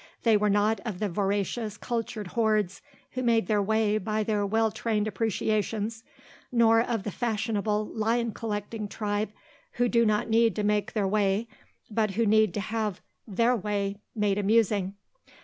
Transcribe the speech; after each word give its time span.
They 0.23 0.35
were 0.35 0.49
not 0.49 0.79
of 0.83 0.97
the 0.97 1.09
voracious, 1.09 1.77
cultured 1.77 2.29
hordes 2.29 2.81
who 3.11 3.21
make 3.21 3.45
their 3.45 3.61
way 3.61 3.99
by 3.99 4.23
their 4.23 4.43
well 4.47 4.71
trained 4.71 5.07
appreciations, 5.07 6.03
nor 6.51 6.81
of 6.81 7.03
the 7.03 7.11
fashionable 7.11 7.85
lion 7.85 8.31
collecting 8.31 8.87
tribe 8.87 9.31
who 9.73 9.87
do 9.87 10.03
not 10.03 10.27
need 10.27 10.55
to 10.55 10.63
make 10.63 10.93
their 10.93 11.07
way 11.07 11.47
but 11.91 12.15
who 12.15 12.25
need 12.25 12.51
to 12.55 12.61
have 12.61 12.99
their 13.27 13.55
way 13.55 13.97
made 14.15 14.39
amusing. 14.39 14.95